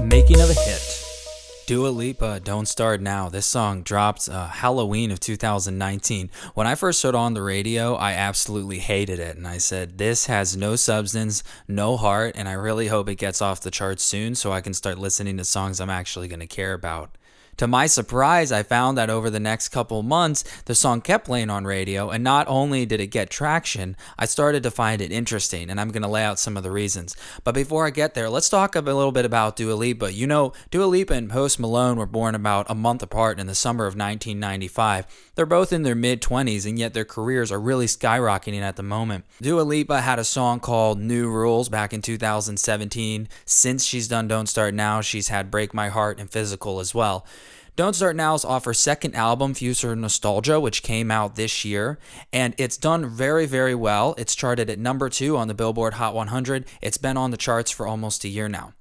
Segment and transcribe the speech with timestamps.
[0.00, 0.98] Making of a hit.
[1.68, 3.28] Dua Lipa, Don't Start Now.
[3.28, 6.30] This song dropped uh, Halloween of 2019.
[6.54, 9.36] When I first heard on the radio, I absolutely hated it.
[9.36, 13.42] And I said, This has no substance, no heart, and I really hope it gets
[13.42, 16.46] off the charts soon so I can start listening to songs I'm actually going to
[16.46, 17.17] care about.
[17.58, 21.50] To my surprise, I found that over the next couple months, the song kept playing
[21.50, 25.68] on radio, and not only did it get traction, I started to find it interesting,
[25.68, 27.16] and I'm going to lay out some of the reasons.
[27.42, 30.12] But before I get there, let's talk a little bit about Dua Lipa.
[30.12, 33.56] You know, Dua Lipa and Post Malone were born about a month apart in the
[33.56, 35.32] summer of 1995.
[35.34, 38.84] They're both in their mid 20s, and yet their careers are really skyrocketing at the
[38.84, 39.24] moment.
[39.42, 43.28] Dua Lipa had a song called New Rules back in 2017.
[43.44, 47.26] Since she's done Don't Start Now, she's had Break My Heart and Physical as well.
[47.78, 51.96] Don't Start Now's off her second album, Future Nostalgia, which came out this year,
[52.32, 54.16] and it's done very, very well.
[54.18, 56.64] It's charted at number two on the Billboard Hot 100.
[56.82, 58.72] It's been on the charts for almost a year now.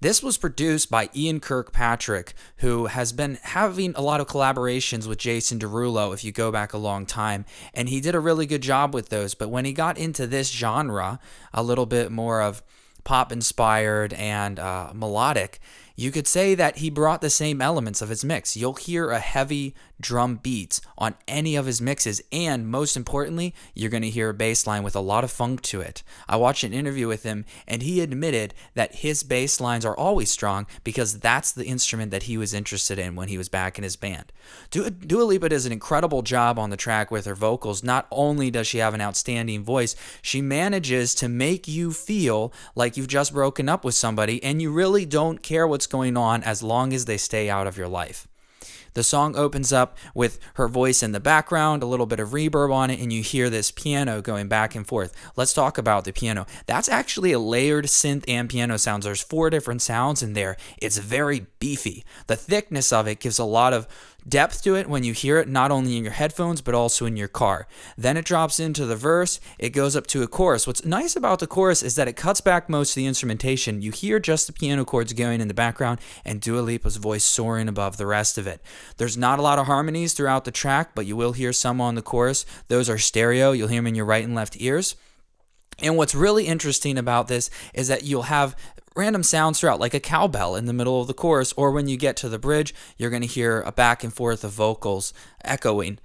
[0.00, 5.18] This was produced by Ian Kirkpatrick, who has been having a lot of collaborations with
[5.18, 8.62] Jason Derulo if you go back a long time, and he did a really good
[8.62, 9.34] job with those.
[9.34, 11.18] But when he got into this genre,
[11.52, 12.62] a little bit more of
[13.02, 15.58] pop inspired and uh, melodic,
[15.98, 18.56] you could say that he brought the same elements of his mix.
[18.56, 23.90] You'll hear a heavy drum beat on any of his mixes, and most importantly, you're
[23.90, 26.04] going to hear a bass line with a lot of funk to it.
[26.28, 30.30] I watched an interview with him, and he admitted that his bass lines are always
[30.30, 33.82] strong because that's the instrument that he was interested in when he was back in
[33.82, 34.32] his band.
[34.70, 37.82] Dua, Dua Lipa does an incredible job on the track with her vocals.
[37.82, 42.96] Not only does she have an outstanding voice, she manages to make you feel like
[42.96, 46.62] you've just broken up with somebody and you really don't care what's going on as
[46.62, 48.28] long as they stay out of your life.
[48.94, 52.72] The song opens up with her voice in the background, a little bit of reverb
[52.72, 55.14] on it, and you hear this piano going back and forth.
[55.36, 56.46] Let's talk about the piano.
[56.66, 59.04] That's actually a layered synth and piano sounds.
[59.04, 60.56] There's four different sounds in there.
[60.78, 62.04] It's very beefy.
[62.26, 63.86] The thickness of it gives a lot of
[64.28, 67.16] depth to it when you hear it, not only in your headphones, but also in
[67.16, 67.66] your car.
[67.96, 70.66] Then it drops into the verse, it goes up to a chorus.
[70.66, 73.82] What's nice about the chorus is that it cuts back most of the instrumentation.
[73.82, 77.68] You hear just the piano chords going in the background and Dua Lipa's voice soaring
[77.68, 78.62] above the rest of it.
[78.96, 81.94] There's not a lot of harmonies throughout the track, but you will hear some on
[81.94, 82.44] the chorus.
[82.68, 84.96] Those are stereo, you'll hear them in your right and left ears.
[85.80, 88.56] And what's really interesting about this is that you'll have
[88.96, 91.96] random sounds throughout, like a cowbell in the middle of the chorus, or when you
[91.96, 95.12] get to the bridge, you're going to hear a back and forth of vocals
[95.44, 95.98] echoing.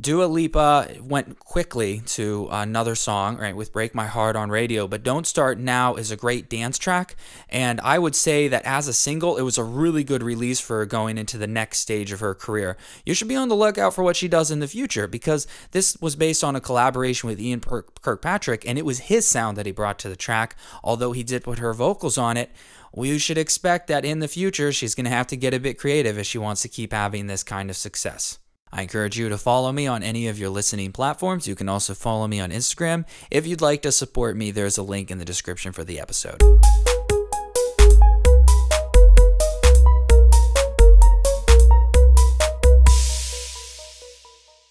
[0.00, 5.02] Dua Lipa went quickly to another song, right, with Break My Heart on radio, but
[5.02, 7.16] Don't Start Now is a great dance track.
[7.48, 10.78] And I would say that as a single, it was a really good release for
[10.78, 12.76] her going into the next stage of her career.
[13.04, 15.96] You should be on the lookout for what she does in the future because this
[16.00, 19.72] was based on a collaboration with Ian Kirkpatrick, and it was his sound that he
[19.72, 20.54] brought to the track,
[20.84, 22.52] although he did put her vocals on it.
[22.94, 25.76] We should expect that in the future, she's going to have to get a bit
[25.76, 28.38] creative if she wants to keep having this kind of success.
[28.72, 31.46] I encourage you to follow me on any of your listening platforms.
[31.46, 33.04] You can also follow me on Instagram.
[33.30, 36.42] If you'd like to support me, there's a link in the description for the episode.